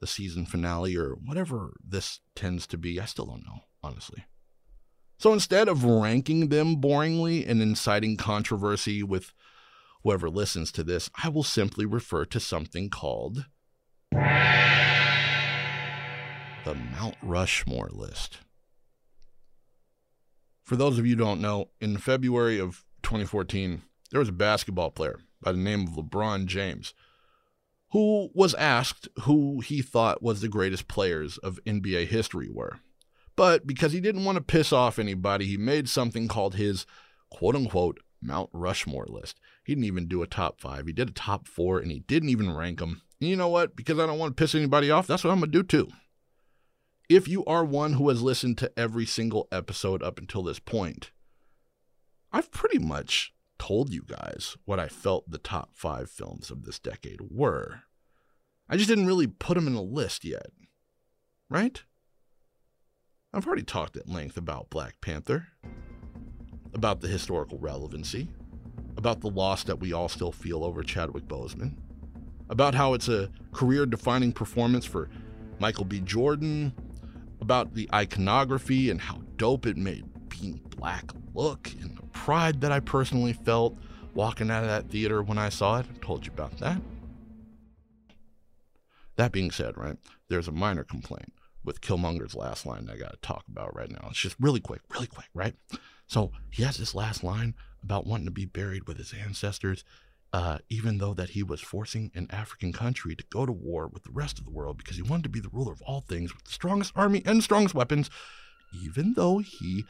[0.00, 2.98] the season finale or whatever this tends to be.
[2.98, 4.24] I still don't know, honestly.
[5.18, 9.32] So instead of ranking them boringly and inciting controversy with
[10.02, 13.44] whoever listens to this, I will simply refer to something called
[14.10, 14.24] the
[16.74, 18.38] Mount Rushmore list.
[20.64, 24.90] For those of you who don't know, in February of 2014, there was a basketball
[24.90, 26.94] player by the name of LeBron James
[27.92, 32.78] who was asked who he thought was the greatest players of NBA history were.
[33.36, 36.86] But because he didn't want to piss off anybody, he made something called his
[37.30, 39.40] quote unquote Mount Rushmore list.
[39.64, 40.86] He didn't even do a top five.
[40.86, 43.02] He did a top four and he didn't even rank them.
[43.20, 43.76] And you know what?
[43.76, 45.88] Because I don't want to piss anybody off, that's what I'm going to do too.
[47.08, 51.10] If you are one who has listened to every single episode up until this point,
[52.32, 56.78] I've pretty much told you guys what I felt the top five films of this
[56.78, 57.82] decade were.
[58.70, 60.46] I just didn't really put them in a list yet.
[61.50, 61.82] Right?
[63.34, 65.48] I've already talked at length about Black Panther,
[66.72, 68.28] about the historical relevancy,
[68.96, 71.76] about the loss that we all still feel over Chadwick Boseman,
[72.48, 75.10] about how it's a career defining performance for
[75.58, 76.00] Michael B.
[76.00, 76.72] Jordan,
[77.42, 80.09] about the iconography and how dope it made
[80.48, 83.76] black look, and the pride that I personally felt
[84.14, 85.86] walking out of that theater when I saw it.
[85.88, 86.80] I told you about that.
[89.16, 89.96] That being said, right,
[90.28, 91.32] there's a minor complaint
[91.64, 94.08] with Killmonger's last line that I got to talk about right now.
[94.10, 95.54] It's just really quick, really quick, right?
[96.06, 99.84] So he has this last line about wanting to be buried with his ancestors,
[100.32, 104.04] uh, even though that he was forcing an African country to go to war with
[104.04, 106.34] the rest of the world because he wanted to be the ruler of all things
[106.34, 108.10] with the strongest army and strongest weapons,
[108.82, 109.84] even though he,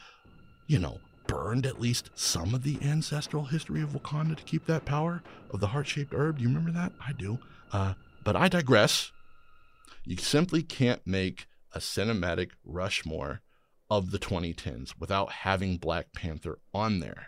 [0.71, 4.85] you know, burned at least some of the ancestral history of Wakanda to keep that
[4.85, 6.37] power of the heart-shaped herb.
[6.37, 6.93] Do you remember that?
[7.05, 7.39] I do.
[7.73, 9.11] Uh, but I digress.
[10.05, 13.41] You simply can't make a cinematic Rushmore
[13.89, 17.27] of the 2010s without having Black Panther on there.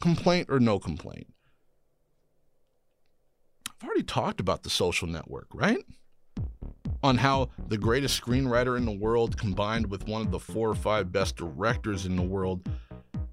[0.00, 1.32] Complaint or no complaint.
[3.80, 5.84] I've already talked about the social network, right?
[7.02, 10.74] On how the greatest screenwriter in the world combined with one of the four or
[10.74, 12.68] five best directors in the world,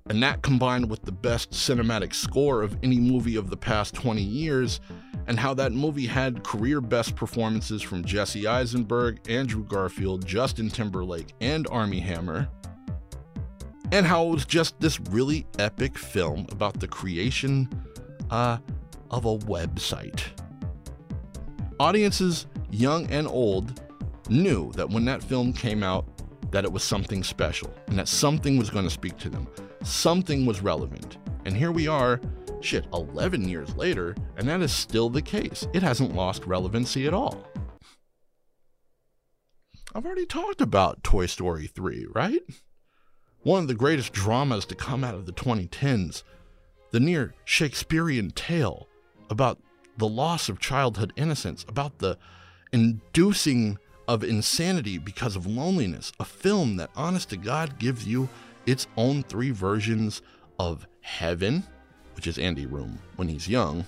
[0.09, 4.21] and that combined with the best cinematic score of any movie of the past 20
[4.21, 4.81] years,
[5.27, 11.33] and how that movie had career best performances from Jesse Eisenberg, Andrew Garfield, Justin Timberlake,
[11.39, 12.49] and Armie Hammer,
[13.91, 17.69] and how it was just this really epic film about the creation
[18.31, 18.57] uh,
[19.11, 20.21] of a website.
[21.79, 23.81] Audiences, young and old,
[24.29, 26.05] knew that when that film came out,
[26.51, 29.47] that it was something special and that something was going to speak to them.
[29.83, 31.17] Something was relevant.
[31.45, 32.19] And here we are,
[32.61, 35.67] shit, 11 years later, and that is still the case.
[35.73, 37.45] It hasn't lost relevancy at all.
[39.95, 42.41] I've already talked about Toy Story 3, right?
[43.41, 46.23] One of the greatest dramas to come out of the 2010s,
[46.91, 48.87] the near Shakespearean tale
[49.29, 49.59] about
[49.97, 52.17] the loss of childhood innocence, about the
[52.71, 58.27] inducing of insanity because of loneliness, a film that, honest to God, gives you
[58.65, 60.21] its own three versions
[60.59, 61.63] of heaven,
[62.15, 63.85] which is Andy Room when he's young,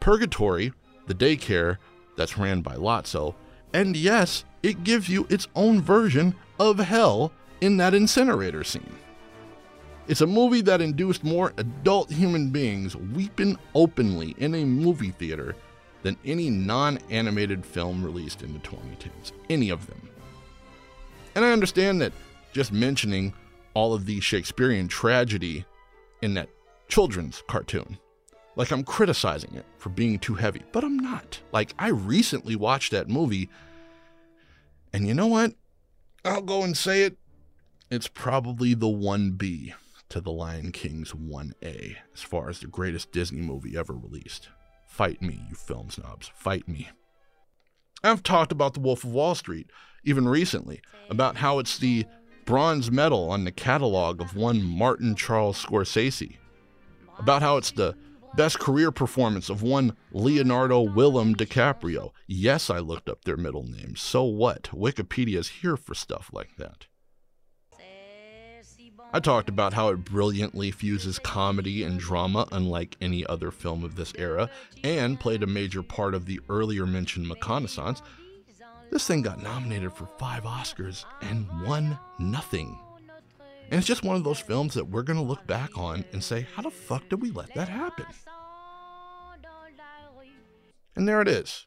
[0.00, 0.72] purgatory,
[1.06, 1.78] the daycare
[2.16, 3.34] that's ran by Lotso,
[3.72, 8.94] and yes, it gives you its own version of hell in that incinerator scene.
[10.08, 15.54] It's a movie that induced more adult human beings weeping openly in a movie theater
[16.02, 19.32] than any non animated film released in the 2010s.
[19.48, 20.08] Any of them.
[21.34, 22.12] And I understand that
[22.52, 23.32] just mentioning
[23.74, 25.64] all of the Shakespearean tragedy
[26.20, 26.50] in that
[26.88, 27.98] children's cartoon,
[28.56, 31.40] like I'm criticizing it for being too heavy, but I'm not.
[31.52, 33.48] Like, I recently watched that movie,
[34.92, 35.54] and you know what?
[36.24, 37.16] I'll go and say it.
[37.90, 39.74] It's probably the 1B
[40.10, 44.48] to The Lion King's 1A as far as the greatest Disney movie ever released.
[44.92, 46.30] Fight me, you film snobs.
[46.34, 46.90] Fight me.
[48.04, 49.70] I've talked about The Wolf of Wall Street,
[50.04, 52.04] even recently, about how it's the
[52.44, 56.36] bronze medal on the catalog of one Martin Charles Scorsese,
[57.18, 57.96] about how it's the
[58.36, 62.10] best career performance of one Leonardo Willem DiCaprio.
[62.26, 64.02] Yes, I looked up their middle names.
[64.02, 64.64] So what?
[64.74, 66.86] Wikipedia's here for stuff like that.
[69.14, 73.96] I talked about how it brilliantly fuses comedy and drama unlike any other film of
[73.96, 74.48] this era,
[74.82, 78.00] and played a major part of the earlier mentioned McConaissance.
[78.90, 82.78] This thing got nominated for five Oscars and won nothing.
[83.70, 86.22] And it's just one of those films that we're going to look back on and
[86.22, 88.06] say, how the fuck did we let that happen?
[90.94, 91.66] And there it is.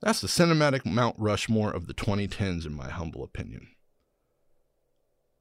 [0.00, 3.68] That's the cinematic Mount Rushmore of the 2010s, in my humble opinion.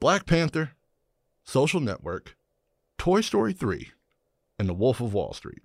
[0.02, 0.72] Black Panther,
[1.44, 2.36] Social Network,
[2.98, 3.92] Toy Story 3,
[4.58, 5.62] and The Wolf of Wall Street.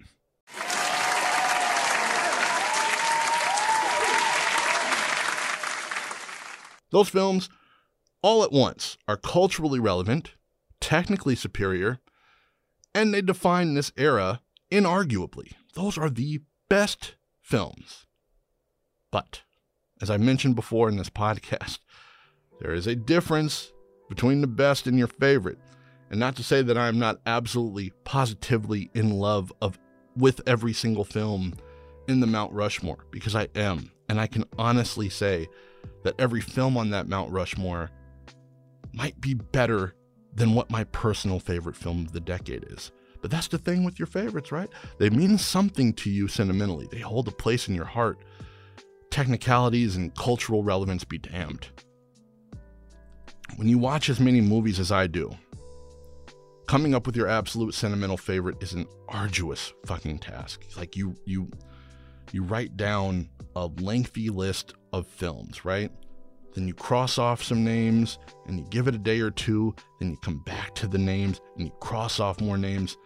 [6.90, 7.48] Those films,
[8.20, 10.34] all at once, are culturally relevant,
[10.82, 12.00] technically superior,
[12.94, 15.52] and they define this era inarguably.
[15.72, 18.04] Those are the best films.
[19.10, 19.40] But,
[20.02, 21.78] as I mentioned before in this podcast,
[22.60, 23.72] there is a difference
[24.08, 25.58] between the best and your favorite.
[26.10, 29.78] And not to say that I am not absolutely positively in love of
[30.16, 31.54] with every single film
[32.08, 33.90] in the Mount Rushmore because I am.
[34.08, 35.48] And I can honestly say
[36.04, 37.90] that every film on that Mount Rushmore
[38.92, 39.94] might be better
[40.34, 42.92] than what my personal favorite film of the decade is.
[43.20, 44.68] But that's the thing with your favorites, right?
[44.98, 46.86] They mean something to you sentimentally.
[46.90, 48.18] They hold a place in your heart.
[49.10, 51.68] Technicalities and cultural relevance be damned.
[53.54, 55.30] When you watch as many movies as I do,
[56.66, 60.64] coming up with your absolute sentimental favorite is an arduous fucking task.
[60.76, 61.50] Like you you
[62.32, 65.90] you write down a lengthy list of films, right?
[66.54, 70.10] Then you cross off some names and you give it a day or two, then
[70.10, 72.96] you come back to the names and you cross off more names.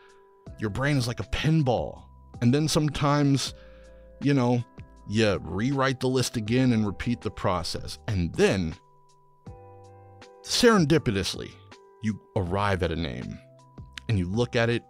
[0.58, 2.04] Your brain is like a pinball.
[2.40, 3.54] And then sometimes,
[4.22, 4.64] you know,
[5.08, 7.98] you rewrite the list again and repeat the process.
[8.06, 8.74] And then
[10.44, 11.50] serendipitously,
[12.02, 13.38] you arrive at a name
[14.08, 14.82] and you look at it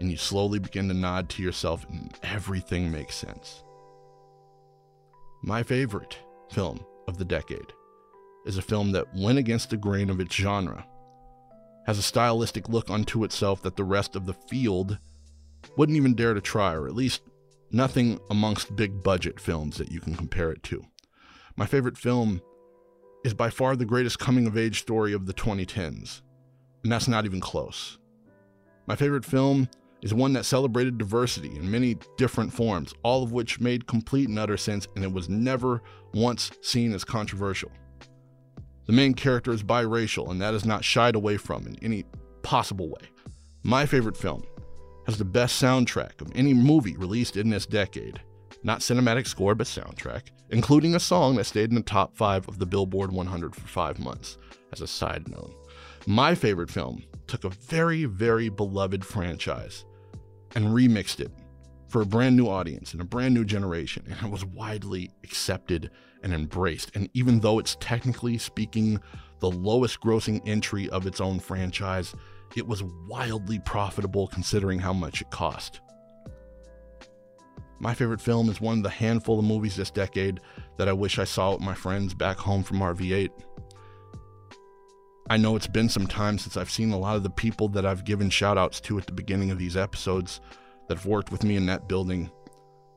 [0.00, 3.62] and you slowly begin to nod to yourself and everything makes sense.
[5.42, 6.18] My favorite
[6.50, 7.72] film of the decade
[8.44, 10.84] is a film that went against the grain of its genre,
[11.86, 14.98] has a stylistic look unto itself that the rest of the field
[15.76, 17.22] wouldn't even dare to try, or at least
[17.70, 20.84] nothing amongst big budget films that you can compare it to.
[21.56, 22.40] My favorite film
[23.24, 26.22] is by far the greatest coming of age story of the 2010s,
[26.82, 27.98] and that's not even close.
[28.86, 29.68] My favorite film
[30.02, 34.38] is one that celebrated diversity in many different forms, all of which made complete and
[34.38, 35.80] utter sense, and it was never
[36.12, 37.70] once seen as controversial.
[38.86, 42.04] The main character is biracial, and that is not shied away from in any
[42.42, 43.08] possible way.
[43.62, 44.42] My favorite film
[45.06, 48.20] has the best soundtrack of any movie released in this decade.
[48.64, 52.58] Not cinematic score, but soundtrack, including a song that stayed in the top five of
[52.58, 54.38] the Billboard 100 for five months.
[54.72, 55.54] As a side note,
[56.06, 59.84] my favorite film took a very, very beloved franchise
[60.54, 61.32] and remixed it
[61.88, 65.90] for a brand new audience and a brand new generation, and it was widely accepted
[66.22, 66.90] and embraced.
[66.94, 69.00] And even though it's technically speaking
[69.40, 72.14] the lowest grossing entry of its own franchise,
[72.56, 75.80] it was wildly profitable considering how much it cost.
[77.82, 80.38] My favorite film is one of the handful of movies this decade
[80.78, 83.28] that I wish I saw with my friends back home from RV8.
[85.28, 87.84] I know it's been some time since I've seen a lot of the people that
[87.84, 90.40] I've given shout outs to at the beginning of these episodes
[90.86, 92.30] that have worked with me in that building,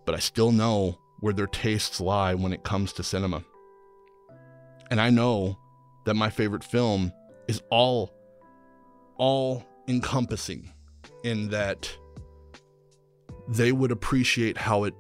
[0.06, 3.44] but I still know where their tastes lie when it comes to cinema.
[4.92, 5.58] And I know
[6.06, 7.12] that my favorite film
[7.48, 8.14] is all
[9.18, 10.72] all encompassing
[11.24, 11.90] in that
[13.48, 14.94] they would appreciate how it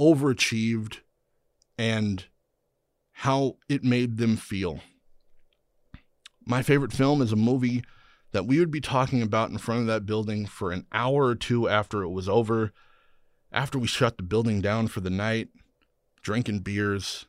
[0.00, 0.98] overachieved
[1.78, 2.26] and
[3.12, 4.80] how it made them feel.
[6.44, 7.82] My favorite film is a movie
[8.32, 11.34] that we would be talking about in front of that building for an hour or
[11.34, 12.72] two after it was over,
[13.52, 15.48] after we shut the building down for the night,
[16.20, 17.26] drinking beers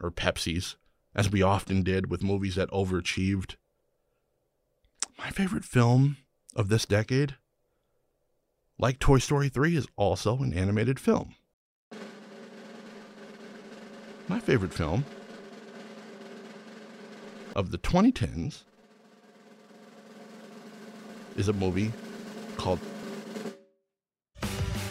[0.00, 0.74] or Pepsis,
[1.14, 3.54] as we often did with movies that overachieved.
[5.16, 6.18] My favorite film
[6.54, 7.36] of this decade,
[8.78, 11.34] like Toy Story 3, is also an animated film.
[14.28, 15.04] My favorite film
[17.56, 18.62] of the 2010s
[21.36, 21.92] is a movie
[22.56, 22.80] called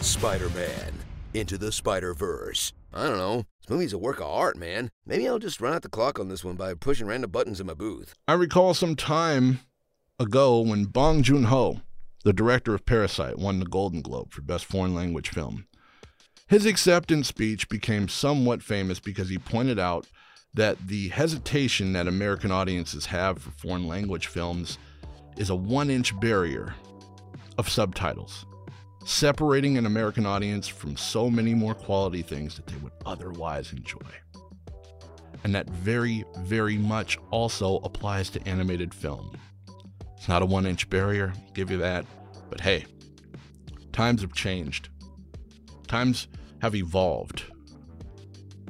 [0.00, 0.92] Spider Man
[1.34, 2.72] Into the Spider Verse.
[2.92, 3.44] I don't know.
[3.60, 4.90] This movie's a work of art, man.
[5.06, 7.66] Maybe I'll just run out the clock on this one by pushing random buttons in
[7.66, 8.14] my booth.
[8.26, 9.60] I recall some time
[10.18, 11.80] ago when Bong Joon Ho,
[12.24, 15.66] the director of Parasite, won the Golden Globe for Best Foreign Language Film.
[16.48, 20.06] His acceptance speech became somewhat famous because he pointed out
[20.54, 24.78] that the hesitation that American audiences have for foreign language films
[25.36, 26.74] is a one inch barrier
[27.58, 28.46] of subtitles,
[29.04, 33.98] separating an American audience from so many more quality things that they would otherwise enjoy.
[35.44, 39.36] And that very, very much also applies to animated film.
[40.18, 42.04] It's not a one inch barrier, I'll give you that,
[42.50, 42.84] but hey,
[43.92, 44.88] times have changed.
[45.86, 46.26] Times
[46.60, 47.44] have evolved.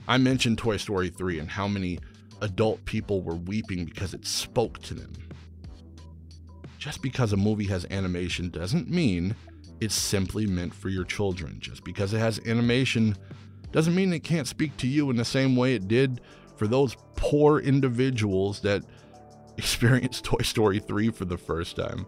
[0.06, 1.98] I mentioned Toy Story 3 and how many
[2.42, 5.12] adult people were weeping because it spoke to them.
[6.78, 9.34] Just because a movie has animation doesn't mean
[9.80, 11.58] it's simply meant for your children.
[11.60, 13.16] Just because it has animation
[13.72, 16.20] doesn't mean it can't speak to you in the same way it did
[16.56, 18.82] for those poor individuals that
[19.58, 22.06] experienced Toy Story 3 for the first time.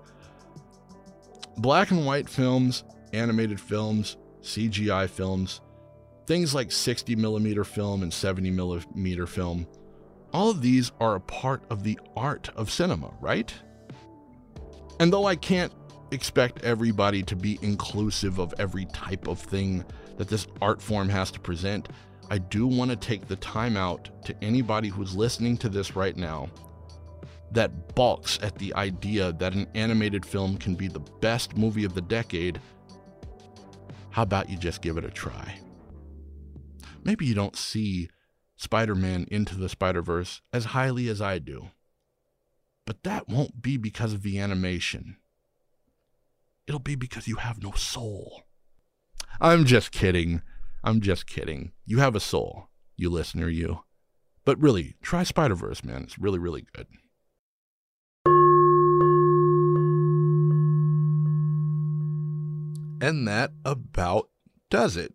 [1.58, 5.60] Black and white films, animated films, CGI films,
[6.26, 9.66] things like 60 millimeter film and 70 millimeter film,
[10.32, 13.52] all of these are a part of the art of cinema, right?
[15.00, 15.72] And though I can't
[16.12, 19.84] expect everybody to be inclusive of every type of thing
[20.18, 21.88] that this art form has to present,
[22.30, 26.16] I do want to take the time out to anybody who's listening to this right
[26.16, 26.48] now
[27.52, 31.94] that balks at the idea that an animated film can be the best movie of
[31.94, 32.60] the decade.
[34.10, 35.58] How about you just give it a try?
[37.02, 38.08] Maybe you don't see
[38.56, 41.70] Spider Man Into the Spider Verse as highly as I do.
[42.86, 45.16] But that won't be because of the animation.
[46.66, 48.42] It'll be because you have no soul.
[49.40, 50.42] I'm just kidding.
[50.84, 51.72] I'm just kidding.
[51.84, 53.80] You have a soul, you listener, you.
[54.44, 56.02] But really, try Spider Verse, man.
[56.02, 56.86] It's really, really good.
[63.00, 64.28] And that about
[64.68, 65.12] does it.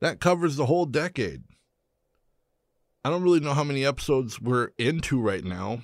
[0.00, 1.42] That covers the whole decade.
[3.04, 5.80] I don't really know how many episodes we're into right now,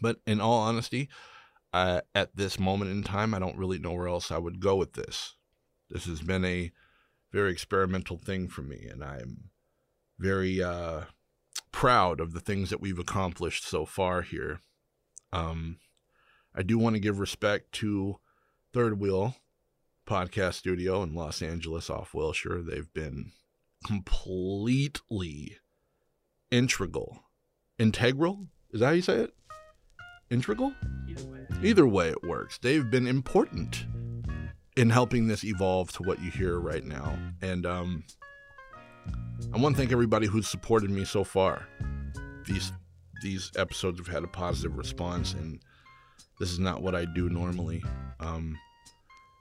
[0.00, 1.08] but in all honesty,
[1.72, 4.76] uh, at this moment in time, I don't really know where else I would go
[4.76, 5.34] with this.
[5.88, 6.72] This has been a
[7.32, 9.50] very experimental thing for me, and I'm
[10.18, 11.02] very uh,
[11.72, 14.60] proud of the things that we've accomplished so far here.
[15.32, 15.78] Um,
[16.54, 18.16] I do want to give respect to
[18.76, 19.34] Third Wheel
[20.06, 22.60] Podcast Studio in Los Angeles off Wilshire.
[22.60, 23.32] They've been
[23.86, 25.56] completely
[26.50, 27.22] integral.
[27.78, 28.48] Integral?
[28.72, 29.34] Is that how you say it?
[30.28, 30.74] Integral?
[31.62, 32.58] Either way, it works.
[32.58, 33.86] They've been important
[34.76, 37.18] in helping this evolve to what you hear right now.
[37.40, 38.04] And um,
[39.54, 41.66] I want to thank everybody who's supported me so far.
[42.44, 42.72] These
[43.22, 45.60] these episodes have had a positive response, and
[46.38, 47.82] this is not what I do normally.
[48.20, 48.58] Um,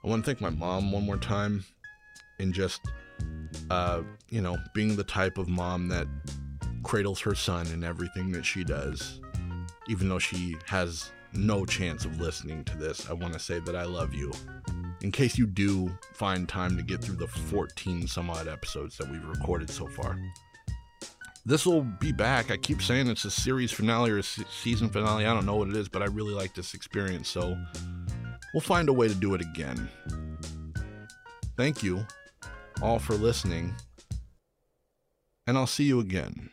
[0.04, 1.66] I want to thank my mom one more time,
[2.39, 2.82] and just
[3.70, 6.08] uh, you know, being the type of mom that
[6.84, 9.20] cradles her son in everything that she does,
[9.88, 13.10] even though she has no chance of listening to this.
[13.10, 14.32] I want to say that I love you.
[15.02, 19.10] In case you do find time to get through the 14 some odd episodes that
[19.10, 20.18] we've recorded so far.
[21.48, 22.50] This will be back.
[22.50, 25.28] I keep saying it's a series finale or a season finale.
[25.28, 27.56] I don't know what it is, but I really like this experience, so
[28.54, 29.88] we'll find a way to do it again.
[31.56, 32.06] Thank you
[32.82, 33.76] all for listening,
[35.46, 36.50] and I'll see you again.